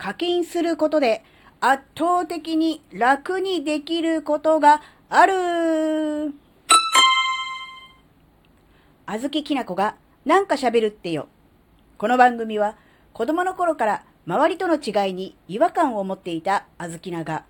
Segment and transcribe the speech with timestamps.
[0.00, 1.22] 課金することで
[1.60, 4.80] 圧倒的に楽にできることが
[5.10, 6.32] ある。
[9.04, 11.28] あずききなこがなんか喋るってよ。
[11.98, 12.78] この番組は
[13.12, 17.44] 子供の頃から周りとの違いに違和感を持っていたあずきなが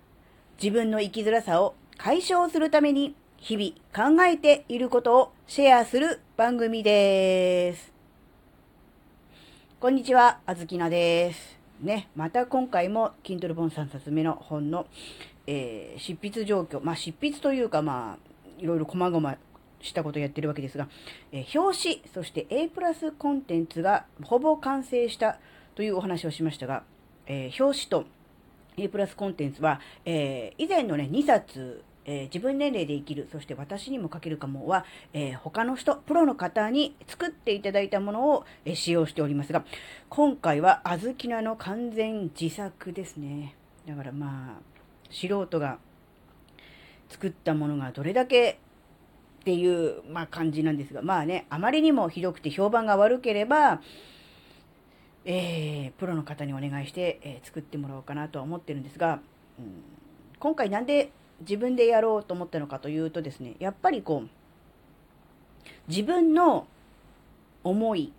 [0.61, 7.93] 自分の生きづらさを解消するために日々考えていることをシェアする番組です。
[9.79, 11.60] こんにちは、あずきなです。
[11.81, 14.85] ね、また今回も Kindle 本3冊目の本の、
[15.47, 19.37] えー、執筆状況、まあ執筆というかまあ、いろいろ細々
[19.81, 20.87] したことをやってるわけですが、
[21.31, 25.39] えー、表紙、そして A プラスコンテンツがほぼ完成した
[25.73, 26.83] というお話をしましたが、
[27.25, 28.05] えー、表紙と
[28.77, 39.63] A プラスコンテンツは、え、以前のね、2冊、えー、自分年齢で生きる、そして私にも書けるかもは、えー、他の人、プロの方に作っていただいたものを、えー、使用しておりますが、
[40.09, 43.55] 今回はあずきなの完全自作ですね。
[43.87, 44.61] だからまあ、
[45.09, 45.77] 素人が
[47.09, 48.59] 作ったものがどれだけ
[49.41, 53.81] っていう、まあ、感じなんですが、まあね、あまりにもひどくて評判が悪ければ、
[55.25, 59.19] えー、プロの方にお願いして、えー、作ってもらおうかなとは思ってるんですが、
[59.59, 59.83] うん、
[60.39, 64.29] 今回なんで自分でやろうと思ったのかというとですね、やっぱりこう、
[65.87, 66.67] 自分の
[67.63, 68.13] 思い、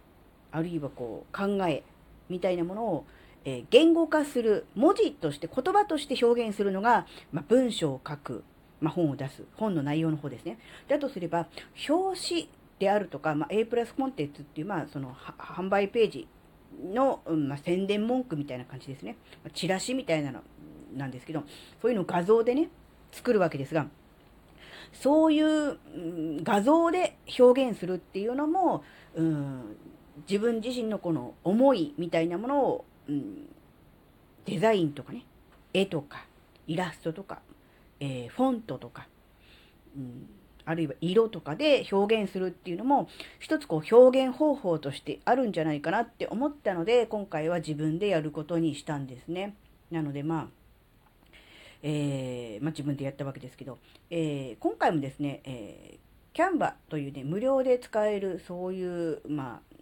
[0.51, 1.83] あるいはこう、考え、
[2.29, 3.05] みたいなものを、
[3.45, 8.45] えー、言語化する、文字として、言葉として表現するのが、まあ、文章を書く、
[8.81, 10.59] まあ、本を出す、本の内容の方ですね。
[10.89, 11.47] だとすれば、
[11.89, 16.29] 表紙であるとか、まあ、A プラスコンテンツっていう、まあ、その、販売ページ
[16.93, 19.17] の、うんまあ、宣伝文句みたいな感じですね。
[19.55, 20.41] チラシみたいなの
[20.95, 21.43] なんですけど、
[21.81, 22.69] そういうのを画像でね、
[23.13, 23.87] 作るわけですが、
[24.93, 25.79] そういう
[26.43, 28.83] 画像で表現するっていうのも、
[29.15, 29.77] うん、
[30.29, 33.49] 自分自身のこの思いみたいなものを、うん、
[34.45, 35.25] デザインとかね、
[35.73, 36.25] 絵とか、
[36.67, 37.41] イラストとか、
[38.01, 39.07] えー、フォントとか、
[39.97, 40.29] うん、
[40.65, 43.09] あるいは色とかで表現するっていうのも、
[43.39, 49.55] 一つこう表現方法としてあるんじゃないかなって思ったので、今回は自分でやることにしたんですね。
[49.91, 50.62] なのでまあ、
[51.83, 53.79] えー、まあ、自分でやったわけですけど、
[54.11, 59.73] えー、今回もですね、えー、キャンバというね、無料で使えるそういう、まあ、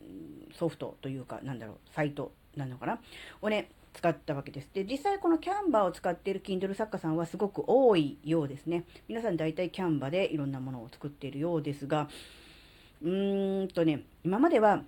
[0.56, 2.98] ソフトというか、なんだろう、サイトなのかな
[3.42, 4.68] をね、使ったわけです。
[4.72, 8.84] で、実際このキャンバーを使っている Kindle 作家さんはすごく多いようですね。
[9.08, 12.08] 皆さん大体キャンバーでいろんなものを作っているようですが、
[13.02, 14.82] うーんとね、今までは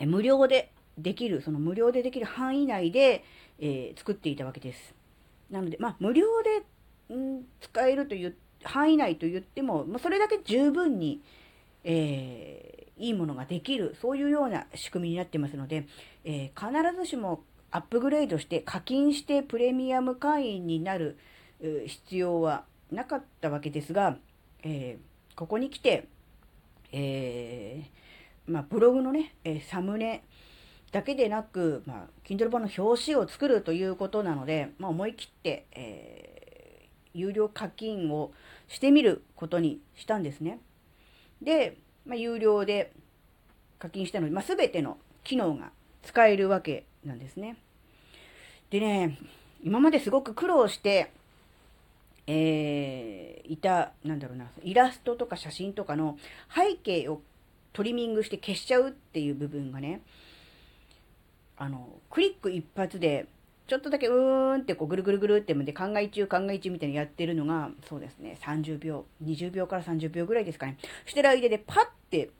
[0.00, 3.24] 無料でできる、その無料でできる範囲内で、
[3.58, 4.95] えー、作っていたわけです。
[5.50, 6.26] なので、まあ、無料
[7.08, 11.20] で、ん、使えるという範囲内と言っても、まあ、それだけ十分に、
[11.84, 15.86] えー、いいものができる、そういうような仕組みになってますので、
[16.24, 21.18] えー、必ずしもアップグレードして課金してプレミアム会員になる
[21.60, 24.16] 必要はなかったわけですが、
[24.62, 26.06] えー、ここに来て、
[26.92, 30.22] えー、まあ、ブログのね、えサムネ、
[30.92, 38.32] だけでなく、まあ、Kindle 本の表紙を作るということなので、まあ、思い切って、えー、有料課金を
[38.68, 40.60] してみることにしたんですね。
[41.42, 41.76] で、
[42.06, 42.92] まあ、有料で
[43.78, 45.70] 課金したので、まあ、全ての機能が
[46.02, 47.56] 使えるわけなんですね。
[48.70, 49.18] でね、
[49.62, 51.10] 今まですごく苦労して、
[52.26, 56.18] えー、いた、なんだろうな、イラストとか写真とかの
[56.54, 57.20] 背景を
[57.72, 60.00] トリミングして消しちゃうっていう部分がね、
[61.56, 63.26] あの、クリック一発で、
[63.66, 70.76] ちょっとだけうーんってこうぐるぐるぐるってで考え中考え中みたいにやってるのが、そうですね、30秒、20秒から30秒ぐらいですかね。
[71.04, 72.30] してる間でパッて、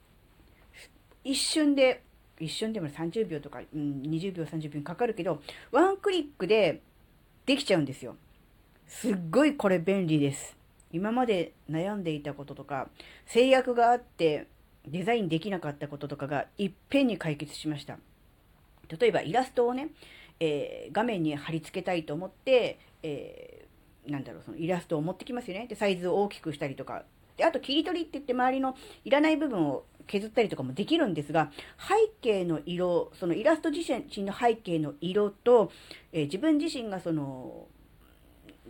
[1.25, 2.03] 一瞬で、
[2.39, 6.81] 一瞬でも30秒とか、うん、20秒、30秒かかるけど、ワンクリックで
[7.47, 8.17] できちゃうんですよ。
[8.87, 10.57] すっごいこれ便利です。
[10.93, 12.89] 今まで悩んでいたこととか、
[13.27, 14.47] 制約があって
[14.87, 17.99] デザインできなかったこととかがいっぺんに解決しました。
[18.89, 19.89] 例えばイラストをね、
[20.41, 25.67] えー、画面に貼り付けたいと思って、えー、なんだろう、そのイラストを持ってきますよね。
[25.67, 27.05] で、サイズを大きくしたりとか。
[27.37, 35.71] で、あと切り取りって言って周りのいらない部分を削ったりとかもできるんですが、背景の色、そのイラスト自身の背景の色と、
[36.13, 37.67] えー、自分自身がその、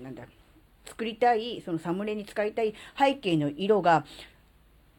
[0.01, 0.25] なんだ、
[0.85, 4.05] 作りたい、そのサムネに使いたい背景の色が、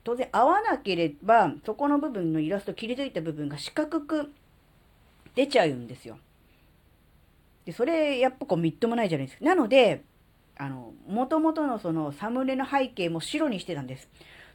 [0.03, 4.31] 当然合わなければ、そこの部分のイラスト切り抜いた部分が四角く
[5.37, 6.17] 出ちゃうんですよ。
[7.63, 9.45] で、それ、やっぱこう、みっともないじゃないですか。
[9.45, 10.03] なので、
[10.57, 14.09] あの、元々のそのサムネの背景も白にしてたんです。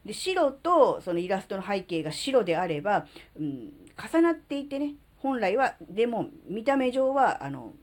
[0.04, 3.06] で、白とそのイラストの背景が白であれば、
[3.38, 3.70] うん、
[4.12, 7.74] 重なっていてね、本来は、でも見た目上は、あの、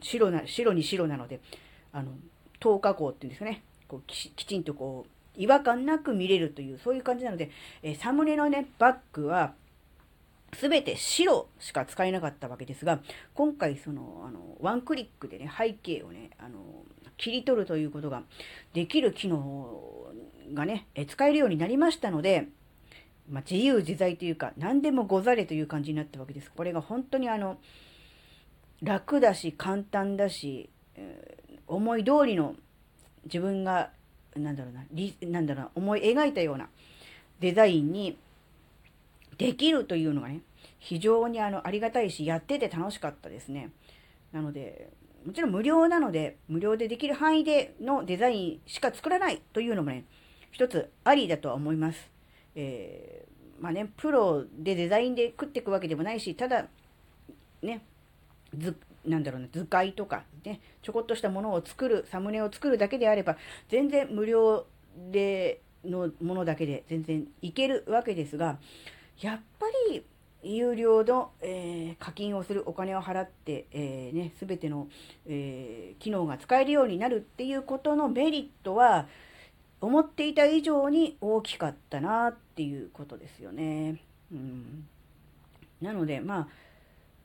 [0.00, 1.40] 白な、白に白なので、
[1.92, 2.12] あの、
[2.60, 7.50] 透過光っていうんですかね、こうききちんとこう、違和感なく見れるという、そういう感じなので、
[7.82, 9.52] えー、サムネのね、バッグは、
[10.54, 13.00] すべて白しか使えなかったわけですが、
[13.34, 16.84] 今回その、あの、ワンクリックでね、背景をね、あの、
[17.16, 18.22] 切り取るということが
[18.72, 20.06] できる機能
[20.54, 22.48] がね、え使えるようになりましたので、
[23.28, 26.50] まあ、自由自在というか、何でもござれという感じになったわけです。
[26.50, 27.58] これが本当にあの、
[28.82, 32.54] 楽だし、簡単だし、えー、思い通りの
[33.24, 33.90] 自分が、
[34.34, 34.84] なんだろうな、
[35.28, 36.68] なんだろうな、思い描いたような
[37.40, 38.16] デザインに
[39.38, 40.40] できるというのがね、
[40.78, 43.70] 非常にあの、ありがたいし、やってて楽しかったですね。
[44.32, 44.90] なので、
[45.24, 50.04] もちろん無料なので、無料でできる範囲でのデザインしか作らないというのもね、
[50.50, 52.10] 一つありだとは思います。
[52.54, 56.66] えー、まあね、プロでデザインで食っていくわけでもないし、ただ、
[57.62, 57.82] ね、
[58.56, 63.36] ず、なんだろうな、図解とか、ね、ちょこっとしたものを作る、サムネを作るだけであれば、
[63.68, 64.66] 全然無料
[65.12, 68.58] で、のものだけで全然いけるわけですが、
[69.20, 70.04] やっぱり、
[70.42, 74.88] 有料の、えー、課金をするお金を払って、えー、ね、すべての、
[75.26, 79.06] えー、機能が使えるようになるっていうことのメリットは、
[79.80, 84.00] 思っていた以上に大きかったなっていうことですよね。
[84.32, 84.86] うん、
[85.80, 86.48] なので、まあ、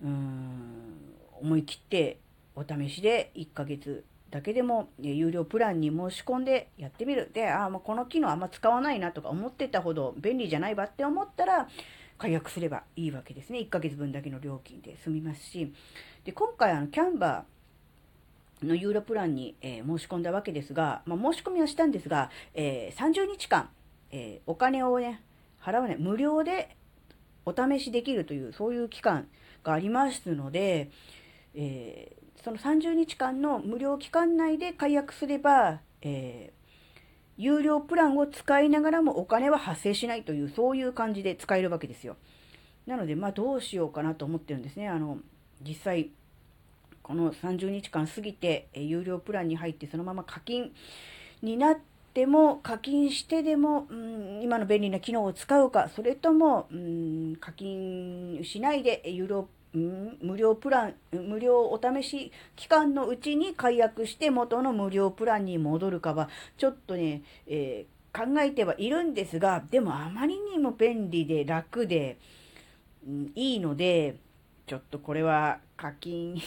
[0.03, 2.19] うん、思い切って
[2.55, 4.03] お試しで1ヶ月
[4.33, 7.29] だけでも有料プランに申し込んでやってみる。
[7.35, 11.67] で、ああ、もうこの機能あんま使わないなとか思ってたほど便利じゃないわって思ったら、
[12.17, 13.59] 解約すればいいわけですね。
[13.59, 15.71] 1ヶ月分だけの料金で済みますし。
[16.25, 23.69] で、今回あの、キャンバー、のユーロプランに、えー、申し込んだわけですが、まあ、申し込みはしたんですが、えー、30日間、
[24.09, 25.21] えー、お金をね、
[25.61, 26.75] 払わない、無料で
[27.45, 29.27] お試しできるという、そういう期間
[29.63, 30.89] がありますので、
[31.53, 36.51] えその30日間の無料期間内で解約すれば、え
[37.37, 42.17] 有料プランを使いながらもお金は発生しないという、そういう感じで使えるわけですよ。
[42.85, 44.89] なので、まあどうしようかなと思ってるんですね。
[44.89, 45.19] あの、
[45.65, 46.11] 実際、
[47.01, 50.73] この30日間過ぎて、え有料プランに入ってそのまま課金
[51.41, 51.77] になっ
[52.13, 72.17] ても、課金してでも、うん、今の便利な機能を使うか、それとも、うん、課金しないで有料無料プラン、無料お試し期間のうちに解約して元の無料プランに戻るかは、ちょっとね、えー、考えてはいるんですが、でもあまりにも便利で楽で、
[73.07, 74.17] うん、いいので、
[74.67, 76.41] ちょっとこれは課金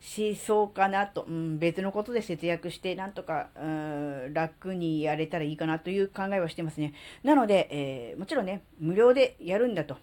[0.00, 6.92] しそうかなと、うん、別のことで節約して、なんとか、うん、楽にやれたらいいかなという考えはしてますね。
[7.22, 9.96] なので、えー、もちろんね、無料でやるんだと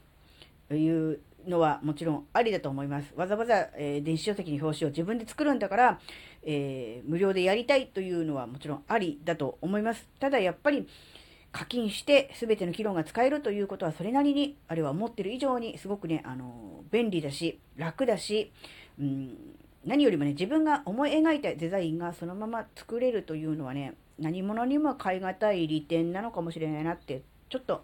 [0.73, 3.13] いうのはもちろんありだと思います。
[3.15, 5.99] わざわざ、えー、電子書籍の表紙を自分で作るんだから、
[6.43, 10.07] えー、無料でやりたいというのはもちろんありだと思います。
[10.19, 10.87] ただやっぱり、
[11.51, 18.51] 課金して全ての機能が使えるということはそれなりに、あるいは思ってる以上にすごくね、あの、便利だし、楽だし、
[18.99, 19.35] うん、
[19.85, 27.83] 何よりもね、自分が思い描いたデザインがそのまま作れるというのはね、何者にも代え難い利点なのかもしれないなって、ちょっと